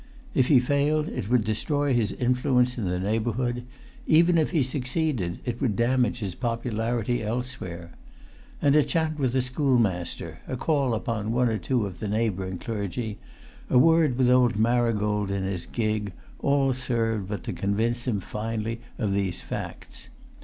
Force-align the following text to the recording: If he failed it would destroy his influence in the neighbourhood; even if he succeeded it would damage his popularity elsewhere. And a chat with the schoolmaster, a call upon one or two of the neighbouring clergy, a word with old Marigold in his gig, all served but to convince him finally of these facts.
If 0.33 0.47
he 0.47 0.59
failed 0.59 1.09
it 1.09 1.29
would 1.29 1.43
destroy 1.43 1.93
his 1.93 2.11
influence 2.13 2.75
in 2.75 2.85
the 2.85 2.97
neighbourhood; 2.97 3.61
even 4.07 4.35
if 4.35 4.49
he 4.49 4.63
succeeded 4.63 5.37
it 5.45 5.61
would 5.61 5.75
damage 5.75 6.17
his 6.21 6.33
popularity 6.33 7.21
elsewhere. 7.21 7.91
And 8.63 8.75
a 8.75 8.81
chat 8.81 9.19
with 9.19 9.33
the 9.33 9.43
schoolmaster, 9.43 10.39
a 10.47 10.57
call 10.57 10.95
upon 10.95 11.31
one 11.33 11.49
or 11.49 11.59
two 11.59 11.85
of 11.85 11.99
the 11.99 12.07
neighbouring 12.07 12.57
clergy, 12.57 13.19
a 13.69 13.77
word 13.77 14.17
with 14.17 14.27
old 14.31 14.57
Marigold 14.57 15.29
in 15.29 15.43
his 15.43 15.67
gig, 15.67 16.13
all 16.39 16.73
served 16.73 17.27
but 17.29 17.43
to 17.43 17.53
convince 17.53 18.07
him 18.07 18.21
finally 18.21 18.81
of 18.97 19.13
these 19.13 19.41
facts. 19.41 20.09